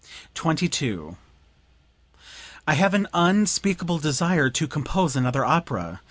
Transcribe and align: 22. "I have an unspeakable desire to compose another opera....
22. 0.33 1.15
"I 2.67 2.73
have 2.73 2.95
an 2.95 3.07
unspeakable 3.13 3.99
desire 3.99 4.49
to 4.49 4.67
compose 4.67 5.15
another 5.15 5.45
opera.... 5.45 5.99